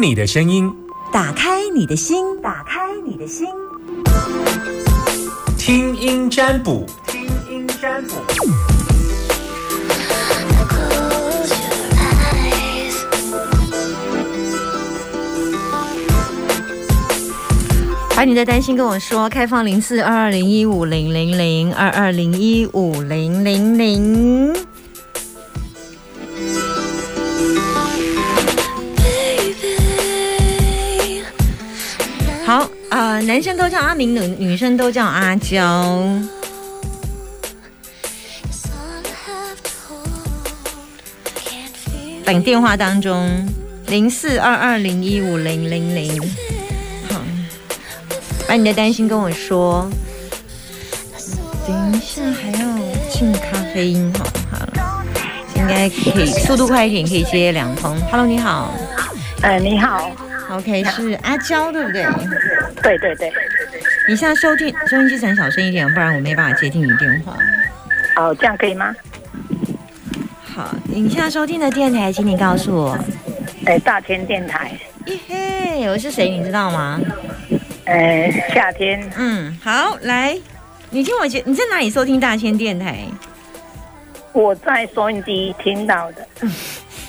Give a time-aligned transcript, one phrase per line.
[0.00, 0.72] 你的声音，
[1.12, 3.46] 打开你的心，打开你的心，
[5.58, 8.14] 听音占卜，听音占卜。
[18.16, 24.69] 把你的担心跟我说，开放零四二二零一五零零零二二零一五零零零。
[32.50, 35.86] 好啊、男生都叫阿明，女女生都叫阿娇。
[42.24, 43.48] 等电话当中，
[43.86, 46.20] 零四二二零一五零零零。
[47.08, 47.22] 好，
[48.48, 49.88] 把你的担心跟我说。
[51.64, 52.78] 等一下还要
[53.12, 55.04] 进咖啡因，好好了，
[55.54, 57.96] 应该可以，速度快一点，可以接两通。
[58.10, 58.74] Hello，你好
[59.42, 60.10] 哎，你好，
[60.50, 62.04] ，OK，是阿娇对不对？
[62.82, 63.32] 对对对，
[64.08, 67.36] 你现在收听收音机转小声一点，不然我没办法接听你电话。
[68.14, 68.94] 好，这样可以吗？
[70.42, 72.98] 好，你现在收听的电台，请你告诉我。
[73.66, 74.72] 哎，大千电台，
[75.06, 77.00] 耶嘿，我是谁，你知道吗？
[77.84, 80.38] 哎，夏天，嗯，好，来，
[80.90, 83.04] 你听我节，你在哪里收听大千电台？
[84.32, 86.26] 我在收音机听到的，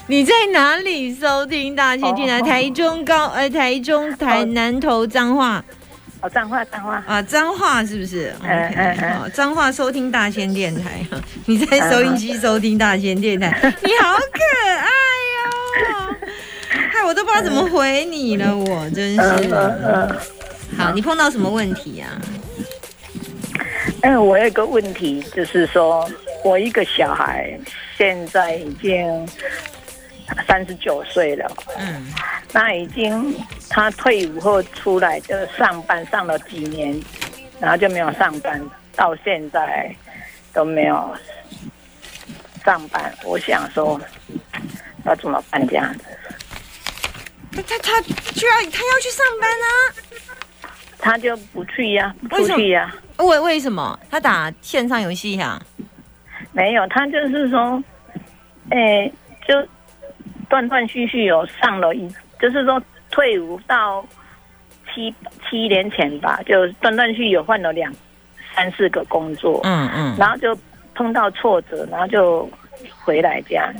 [0.08, 1.76] 你在哪里收听？
[1.76, 2.40] 大千电台？
[2.40, 2.46] 哦。
[2.46, 5.64] 台中高，呃，台中、台南头彰化。
[6.22, 8.34] 哦，脏话脏话，啊，脏话是不是？
[8.44, 11.04] 嗯嗯彰化收听大千电台，
[11.48, 13.50] 你在收音机收听大千电台，
[13.84, 14.88] 你好可爱
[15.38, 16.16] 哟！
[16.92, 20.76] 害我都不知道怎么回你了，我真嗯是。
[20.78, 22.08] 好，你碰到什么问题呀？
[24.02, 26.08] 哎，我有一个问题，就是说
[26.44, 27.52] 我一个小孩
[27.98, 29.28] 现在已经
[30.48, 32.12] 三十九岁了，嗯
[32.54, 33.34] 那已经
[33.70, 37.00] 他退伍后出来就上班上了几年，
[37.60, 38.62] 然后就没有上班，
[38.96, 39.94] 到现在
[40.54, 41.16] 都没有
[42.66, 43.14] 上班。
[43.24, 44.00] 我想说
[45.06, 46.04] 要怎么办这样子？
[47.54, 48.02] 他他他
[48.34, 49.68] 居然他要去上班啊？
[51.00, 54.00] 他就不去呀、不去呀、为为什么？
[54.10, 55.60] 他打线上游戏呀、
[56.52, 57.84] 没有，他就是说，
[58.70, 59.12] 哎、
[59.48, 59.68] 就
[60.52, 62.80] 断断续续有上了一，就是说
[63.10, 64.06] 退伍到
[64.94, 65.16] 七
[65.50, 67.92] 七年前吧，就断断续续有换了两
[68.54, 70.56] 三四个工作，嗯嗯然后就
[70.94, 72.50] 碰到挫折，然后就
[73.00, 73.74] 回来这样。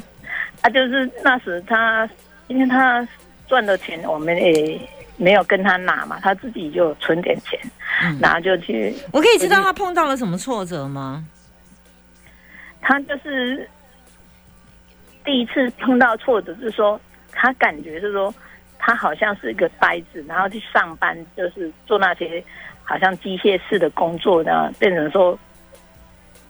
[0.62, 2.10] 啊，就是那时他，
[2.48, 3.06] 因为他
[3.48, 4.80] 赚的钱，我们也
[5.18, 7.60] 没有跟他拿嘛，他自己就存点钱，
[8.02, 11.26] 嗯然后就去我可以知道他碰到了什么挫折吗？
[12.80, 13.70] 他就是
[15.24, 17.00] 第一次碰到挫折，是说
[17.32, 18.34] 他感觉是说
[18.80, 22.44] 他好像是一个呆子，然后去上班就是做那些
[22.84, 25.38] 好像机械式的工作呢，变成说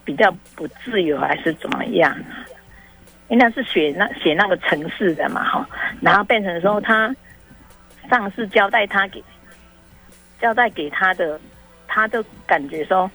[0.05, 2.17] 比较不自由还是怎么样？
[3.27, 5.69] 因为他是写那写那个城市的嘛哈，
[6.01, 7.15] 然后变成说他
[8.09, 9.23] 上司交代他给
[10.39, 11.39] 交代给他的，
[11.87, 13.09] 他就感觉说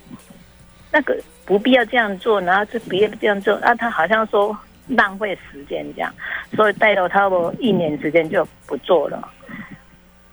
[0.90, 4.56] 那个不必要这样做，然后就不要这样做啊，他好像说
[4.88, 6.12] 浪费时间这样，
[6.54, 9.28] 所以待了差不多一年时间就不做了，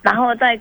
[0.01, 0.59] 然后再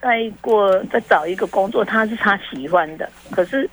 [0.00, 3.68] 再过再找一个工作，他是他喜欢的，可是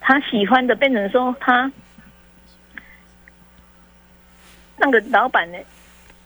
[0.00, 1.70] 他喜欢的变成说他
[4.76, 5.58] 那个老板呢，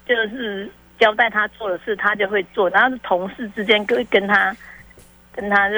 [0.07, 4.57] 就是交代他做的事，他就会做，然后同事之间跟跟他。
[5.37, 5.75] 跟他就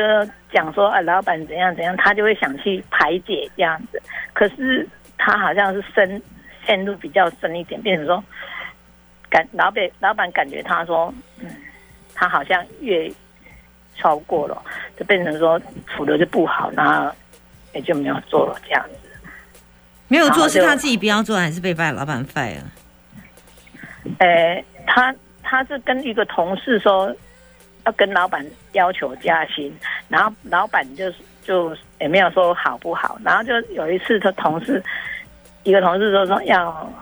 [0.53, 3.99] 讲说啊，老板怎样怎样，他就会想去排解这样子。
[4.35, 4.87] 可是
[5.27, 6.23] 他好像是深
[6.65, 8.23] 陷入比较深一点，变成说
[9.29, 11.49] 感老板老板感觉他说，嗯，
[12.15, 13.11] 他好像越
[13.97, 14.63] 超过了，
[14.97, 17.13] 就变成说处的就不好，然后
[17.73, 19.09] 也就没有做了这样子。
[20.07, 22.71] 没有做是他自己不要做，还是被拜老板 fire 了？
[24.21, 25.13] 呃，他
[25.43, 27.13] 他是跟一个同事说
[27.85, 29.77] 要跟老板要求加薪，
[30.09, 31.13] 然后老板就
[31.43, 34.81] 就也没有说好不好，然后就有一次他同事
[35.67, 36.93] 一个同事说说要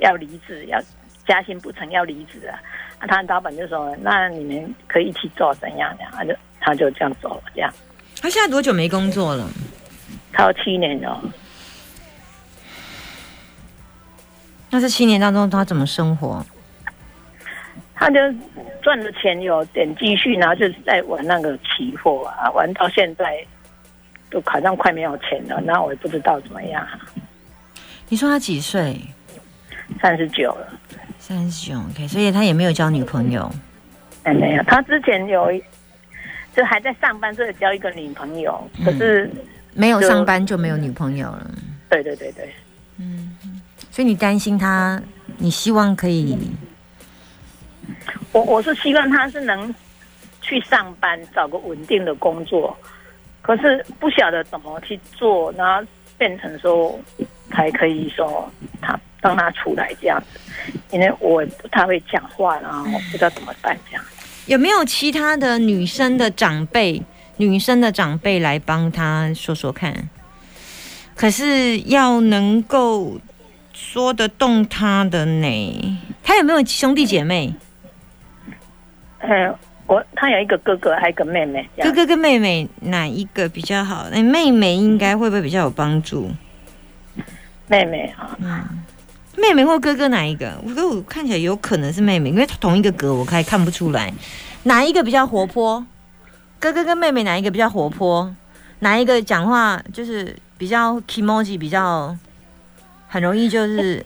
[0.00, 0.80] 要离职，要
[1.26, 2.58] 加薪不成要离职啊，
[2.98, 7.70] 啊他老板就说那你们可以一起做怎样怎样，他就他就这样走了，这样
[8.22, 9.46] 他现在多久没工作了？
[10.32, 11.22] 他有七年了。
[14.70, 16.44] 那这七年当中他怎么生活？
[17.94, 18.20] 他就
[18.80, 23.44] 赚的钱有点积蓄，然后就是在玩那个期货啊，玩到现在
[24.30, 26.86] 都好像快没有钱了，然后我也不知道怎么样，
[28.08, 28.98] 你说他几岁？
[30.00, 30.68] 三十九了，
[31.18, 33.50] 三十九 OK，所以他也没有交女朋友。
[34.24, 35.62] 哎，没有，他之前有一
[36.54, 39.30] 就还在上班，就有交一个女朋友，可是
[39.74, 41.50] 没有上班就没有女朋友了，
[41.88, 42.52] 对对对对，
[42.98, 43.36] 嗯
[43.90, 45.00] 所以你担心他，
[45.38, 46.36] 你希望可以
[48.32, 49.74] 我我是希望他是能
[50.42, 52.76] 去上班，找个稳定的工作，
[53.40, 55.84] 可是不晓得怎么去做，然后
[56.18, 56.98] 变成说
[57.50, 58.50] 才可以说
[58.80, 60.38] 他让他出来这样子，
[60.90, 64.04] 因为我不太会讲话，然后不知道怎么办这样。
[64.46, 67.02] 有没有其他的女生的长辈、
[67.36, 70.08] 女生的长辈来帮他说说看？
[71.14, 73.20] 可是要能够
[73.72, 75.98] 说得动他的呢？
[76.22, 77.52] 他有没有兄弟姐妹？
[79.18, 79.52] 呃，
[79.86, 84.06] 我他有一个哥哥，还有一个妹妹，哥哥跟妹妹哪一个比较好？
[84.12, 86.30] 那妹妹应该会不会比较有帮助？
[87.68, 88.68] 妹妹啊，
[89.36, 90.58] 妹妹或哥哥哪一个？
[90.64, 94.12] 我觉得我看起来有可能是妹妹，因为同一个格我还看不出来
[94.64, 95.86] 哪一个比较活泼。
[96.58, 98.34] 哥哥跟妹妹哪一个比较活泼？
[98.80, 102.16] 哪一个讲话就是比较 emoji 比较
[103.06, 104.04] 很容易就是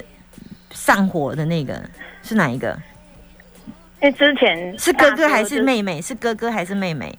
[0.70, 1.82] 上火的那个
[2.22, 2.78] 是哪一个？
[4.02, 6.02] 因为之前是哥哥还是妹妹？
[6.02, 7.16] 是哥哥还是妹妹？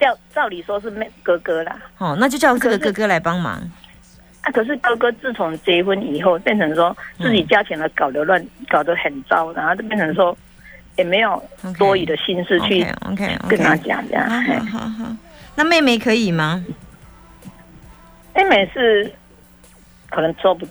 [0.00, 3.60] 叫照理说是妹哥哥啦，哦，那就叫这个哥哥来帮忙。
[4.44, 10.36] 啊，可是哥哥自从结婚以后，变成说自己家庭的搞得乱，搞得很糟，然后就变成说
[10.96, 11.42] 也没有
[11.78, 14.28] 多余的心思去 OK 跟他讲这样。
[14.66, 15.16] 好好。
[15.56, 16.64] 那妹妹可以吗？
[18.34, 19.10] 妹妹是
[20.10, 20.66] 可能做不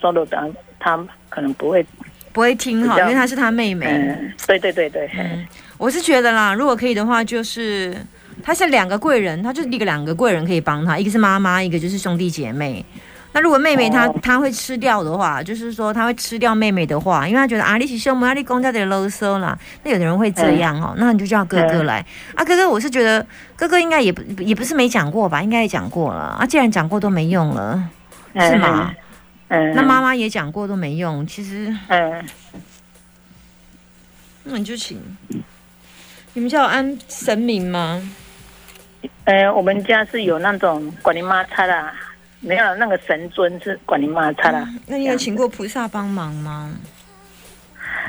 [0.00, 0.98] 说得当，她
[1.28, 1.84] 可能不会，
[2.32, 3.86] 不会听哈，因为她是她妹妹。
[3.86, 7.94] 嗯，对对对对，嗯，我是觉得啦，如果可以的话，就是
[8.46, 12.84] 他是两个贵人，他就是一个两个贵人可以帮他，一个是妈妈，一个就是兄弟姐妹。
[13.32, 19.58] 那如果妹妹她哦她会吃掉的话，就是说她会吃掉妹妹的话，因为她觉得啊，你是兄妹，啊你公家的啰嗦啦。
[19.82, 22.06] 那有的人会这样哦，那你就叫哥哥来
[22.36, 22.44] 啊。
[22.44, 23.26] 哥哥，我是觉得
[23.56, 26.46] 哥哥应该也不也不是没讲过吧，应该也讲过了啊。
[26.46, 27.82] 既然讲过都没用了，
[28.38, 28.94] 是吗？
[29.48, 32.24] 嗯，那妈妈也讲过都没用，其实嗯，
[34.44, 34.98] 那你就请
[36.34, 38.00] 你们家有安神明吗？
[39.24, 41.92] 呃，我们家是有那种管你妈擦啦，
[42.40, 44.68] 没有那个神尊是管你妈擦啦。
[44.86, 46.72] 那你有请过菩萨帮忙吗？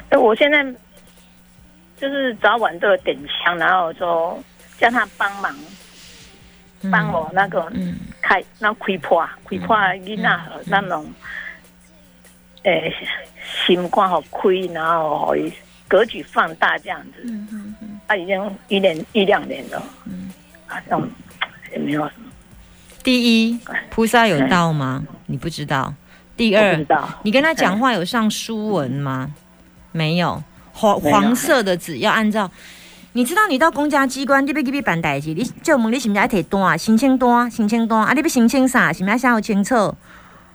[0.09, 0.63] 呃我现在
[1.99, 4.41] 就是早晚都有点香，然后说
[4.77, 5.55] 叫他帮忙
[6.91, 11.11] 帮我那个嗯开那开破开破囡仔那种，
[12.63, 12.93] 诶、
[13.65, 15.51] 心肝好开，然后可以
[15.87, 17.23] 格局放大这样子。
[17.25, 20.26] 嗯嗯嗯，他已经一年一两年了，嗯，
[20.67, 21.09] 好像
[21.71, 22.31] 也没有什么，
[23.03, 23.59] 第一，
[23.89, 25.03] 菩萨有道吗？
[25.25, 25.93] 你不知道。
[26.35, 26.85] 第二。
[27.23, 29.33] 你跟他讲话有上书文吗？
[29.91, 30.43] 没有，
[30.73, 32.51] 黄黄色的纸要按照。
[33.13, 38.13] 你知道你到公家机关，你要去办代志，你就问你是不是要提单、申请单、申请单啊？
[38.13, 38.93] 你要申请啥？
[38.93, 39.95] 是不是要写好清楚？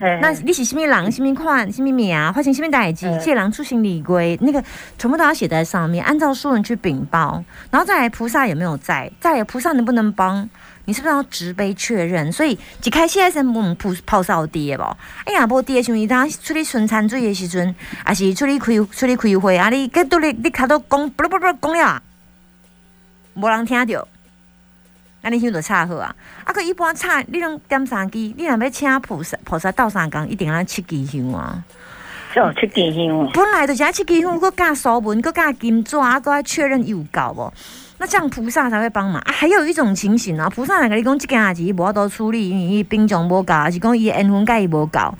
[0.04, 2.32] 嗯那你是什么人、什么款、什么名啊？
[2.32, 3.06] 发生什么代志？
[3.06, 4.60] 嗯这人出行礼规，那个
[4.98, 7.42] 全部都要写在上面，按照书人去禀报。
[7.70, 9.08] 然后再来菩萨有没有在？
[9.20, 10.50] 再来菩萨能不能帮？
[10.86, 12.32] 你是不是要直杯确认？
[12.32, 14.96] 所以一开始还是问菩泡扫地的无？
[15.24, 17.72] 哎呀，无地的时候，伊当出去巡餐水的时阵，
[18.04, 19.70] 还是出去开出去开会啊？
[19.70, 22.02] 你搁倒咧，你卡都讲不不不讲了啊，
[23.34, 24.08] 无人听着。
[25.22, 26.14] 那你香就插好啊！
[26.44, 31.62] 啊，佮一般插，你拢点三支，你若要请菩萨菩萨斗三工，一定要七支香啊！
[32.34, 33.30] 就七支香哦。
[33.32, 37.52] 本来就是要七支香，佮加书文，佮加金纸，啊，佮要确认有够无？
[37.98, 39.32] 那这样菩萨才会帮忙啊！
[39.32, 45.14] 还有一种情形啊，菩萨来甲你讲，这件代志伊无法度处理，因为伊兵种无够，还是讲伊的缘分甲伊无够。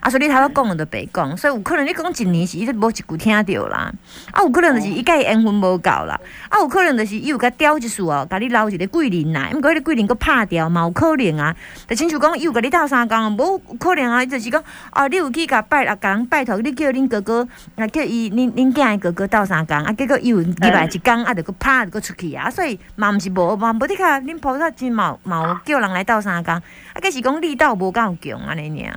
[0.00, 3.92] 啊，所以你头拄讲的就白讲，所以有可能你讲一年是伊都无一句听着啦。
[4.32, 6.18] 啊，有可能就是伊甲伊缘分无够啦。
[6.48, 11.54] 啊，有可能就是伊有甲雕一束哦，甲你留一个桂林啦，毋过迄个桂林佫拍掉嘛，有可能啊。
[11.86, 26.62] 就亲像讲，伊有甲你斗三工，无有可能啊，伊就是讲，啊，你有去甲拜啊，甲人拜托，你叫恁哥哥，啊，叫伊恁恁囝的哥哥斗三工，啊，结果伊有礼拜一工，啊，就佫拍，就佫出去啊，所以嘛毋是无嘛，无你看恁菩萨真嘛嘛有叫人来斗三工，啊，
[27.02, 28.96] 计是讲力道无够强安尼尔。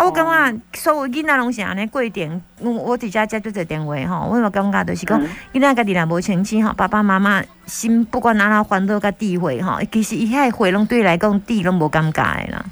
[0.00, 5.20] 啊，我感觉所有囡仔拢是安尼过电，我我伫遮接做者电话吼，我嘛感觉就是讲，
[5.52, 12.64] 囡仔家己若无清醒吼，爸爸妈妈心不管哪哪烦恼甲智慧吼，其实伊遐会拢对伊来讲，智拢无感觉的啦。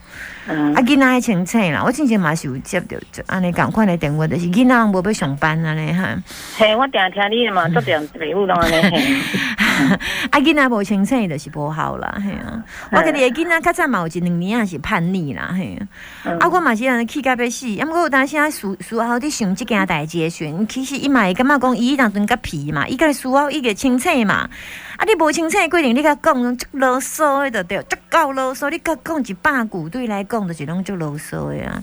[0.51, 6.17] 嗯啊，，囡仔爱清醒啦，我之前嘛是有接到就安尼共款的电话，就是囡仔拢无要上班安尼哈。
[6.57, 9.21] 嘿，我定听你的嘛，做点礼物拢安尼嘿。
[10.31, 12.63] 啊，囡仔无清醒就是无效啦，嘿啊！
[12.91, 15.87] 我家己的囡仔较早嘛有一两年也是叛逆啦，嘿啊！
[16.25, 24.49] 嗯啊，我嘛是安尼气甲要死，啊，毋过有当时啊事事后伫想即件件代志的时阵，其实伊嘛会感觉讲伊当阵较皮嘛，伊个事后伊个清醒嘛。
[24.97, 28.69] 啊，你无清醒的规定，你甲讲拢足啰嗦的就对，足够啰嗦。
[28.69, 31.83] 你甲讲一百句对伊来讲，就是拢足啰嗦的啊。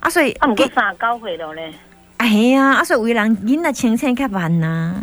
[0.00, 1.72] 啊，所以啊，毋过三九岁了咧。
[2.16, 4.94] 哎呀，啊，所以为人囡仔清醒较慢呐。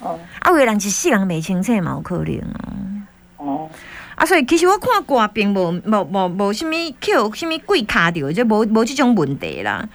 [0.00, 3.06] 哦啊，有的人一世人袂清楚嘛，有可能啊。
[3.36, 3.70] 哦，
[4.14, 9.86] 啊，所以其实我看歌并无无无无啥物扣啥物鬼卡着，就无无即种问题啦。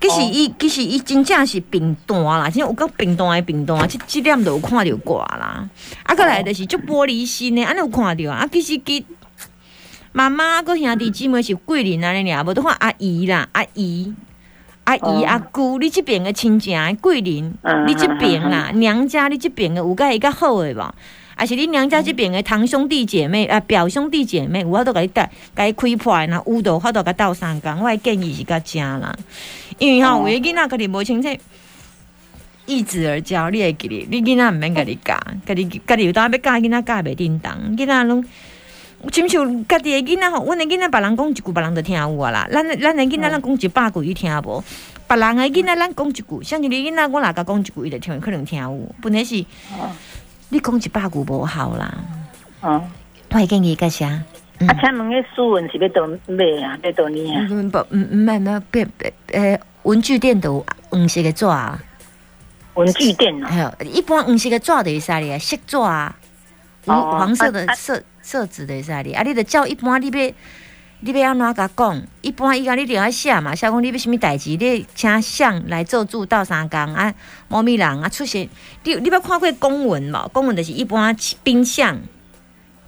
[0.00, 5.68] 其实伊、其实伊真正是病单啦，真正有够病单的病单，即即点就有看着歌啦。
[6.04, 8.46] 啊，过来就是足玻璃心的，安尼有看着啊。
[8.52, 9.04] 其实其
[10.12, 14.14] 妈妈个兄弟姊妹是贵人安尼尔，无拄看阿姨啦，阿姨。
[14.86, 20.94] 阿姨、哦阿姑，你即边的亲情的贵人，嗯你即边啦，娘家你即边的有甲会较好的无？
[21.34, 27.82] 还是你娘家即边的堂兄弟姐妹啊，表兄弟姐妹，有法度甲你带，甲伊开破的，若有法度甲斗相共。
[27.82, 29.14] 我的建议是甲正啦，
[29.78, 31.28] 因为吼，哦有的囡仔家己无清楚，
[32.66, 38.24] 易子而教，你会记哩，你囡仔毋免家己教，家己家己有当要教囡仔教袂叮当，囡仔拢。
[39.12, 42.48] 亲像家己的囡仔吼，阮的囡仔别人讲一句，别人就听有啊啦。
[42.50, 44.62] 咱咱的囡仔，咱讲一百句，伊听无；
[45.06, 48.94] 别人的囡仔，咱讲一句，像你的囡仔，我若甲讲一句，伊就听，可能听有。
[49.02, 49.38] 本来是
[49.78, 49.90] 哦
[50.48, 51.94] 你讲一百句无效啦。
[52.60, 52.82] 哦。
[53.30, 54.22] 我会建议个啥？
[54.58, 56.78] 嗯啊，请问个书文是要倒买啊？
[56.82, 57.46] 要倒你啊？
[57.50, 58.88] 嗯不，嗯嗯，没没有变
[59.32, 61.78] 呃，文具店都有黄色的纸啊，
[62.72, 63.48] 文具店啊？
[63.50, 66.16] 还有一般黄色的纸就是啥哩啊，色纸啊，
[66.86, 70.32] 有哦黄色的啊啊色色纸的啥哩啊，你得照一般你要
[71.00, 72.02] 你要安怎甲讲？
[72.22, 77.12] 一般伊甲你定爱写嘛，写讲你要什物代志，你请相来做主到三工啊，
[77.48, 78.48] 某咪人啊出现，
[78.84, 80.28] 你你捌看过公文无？
[80.32, 81.98] 公文就是一般冰相。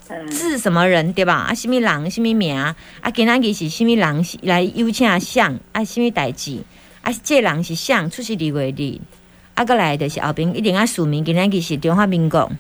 [0.09, 1.35] 嗯，是什么人对吧？
[1.35, 2.75] 啊，什么人，什么名啊？
[3.15, 5.59] 今仔日是什么人是来邀请相？
[5.73, 6.63] 啊，什么代志？
[7.03, 9.01] 啊，这人是相出世二月二，
[9.63, 11.23] 啊，过来就是后边一定要署名。
[11.23, 12.51] 今仔日是中华民国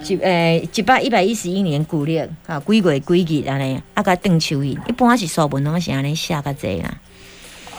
[0.00, 3.80] 一诶一百一百一十一年古历啊，几月几日安尼？
[3.94, 6.94] 啊，甲邓秋印，一般是书文拢是安尼写较济啦，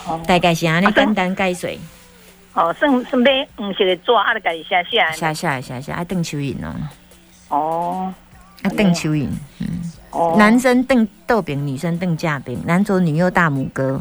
[0.06, 1.68] 哦大概是安尼啊简单解说，
[2.54, 5.12] 哦，算算买黄色的纸，啊，就家己写写的。
[5.12, 6.74] 写写写写啊，邓秋印哦，
[7.48, 8.14] 哦
[8.62, 9.28] 啊，邓秋印。
[10.12, 14.00] 哦，男生邓豆饼，女生邓架饼，男左女右大拇哥。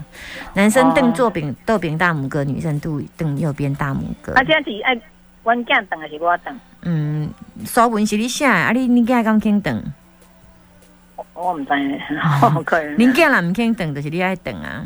[0.54, 4.32] 男生邓左饼豆饼大拇哥，女生邓邓右边大拇哥。
[4.34, 4.96] 啊，这样是爱
[5.44, 6.56] 阮囝等还是我等？
[6.84, 7.30] 嗯，
[7.66, 9.84] 苏文是你写的，啊你你囝敢肯等？
[11.34, 11.98] 我毋知呢，
[12.42, 12.96] 哦 可能。
[12.98, 14.86] 恁囝若毋肯等，就是你爱等啊。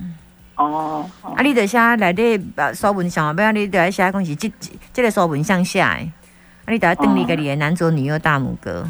[0.55, 4.51] 哦，哦啊，你著写内底呃书文上后尾，你著爱写讲是即
[4.93, 5.85] 即个苏文上写的。
[5.85, 5.99] 啊，
[6.67, 8.89] 你著要邓你家己的男左女右大拇哥。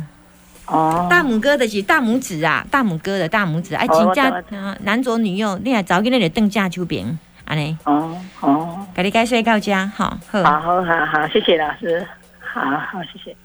[0.68, 7.78] 哦，大拇哥的是大拇指啊，大拇哥的大拇指，啊，哦真正我知我知啊男左女右，你若早囡仔就邓架手边，安尼。
[7.86, 10.44] 哦哦，甲你解说到遮，吼，好。
[10.44, 12.06] 好好好好，谢谢老师，
[12.58, 13.38] 好好谢谢。